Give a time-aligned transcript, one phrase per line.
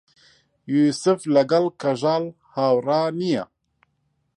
[0.71, 3.43] یووسف لەگەڵ کەژاڵ هاوڕا نییە.